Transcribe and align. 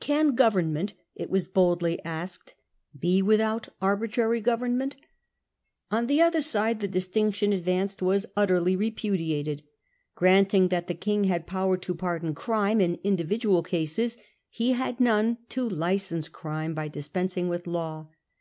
'Can 0.00 0.34
government,' 0.34 0.94
it 1.14 1.30
was 1.30 1.46
boldly 1.46 2.02
asked, 2.04 2.54
'be 2.98 3.22
without 3.22 3.68
arbitrary 3.80 4.40
government?' 4.40 4.96
On 5.92 6.08
the 6.08 6.20
other 6.20 6.40
side 6.40 6.80
the 6.80 6.88
dis 6.88 7.06
tinction 7.08 7.54
advanced 7.54 8.02
was 8.02 8.26
utterly 8.36 8.74
repudiated. 8.74 9.62
Granting 10.16 10.66
that 10.70 10.88
the 10.88 10.94
King 10.94 11.22
had 11.30 11.46
power 11.46 11.76
to 11.76 11.94
pardon 11.94 12.34
crime 12.34 12.80
in 12.80 12.98
individual 13.04 13.62
cases, 13.62 14.16
he 14.48 14.72
had 14.72 14.98
none 14.98 15.38
to 15.50 15.68
license 15.68 16.28
crime 16.28 16.74
by 16.74 16.88
dispensing 16.88 17.48
with 17.48 17.64
law. 17.68 18.08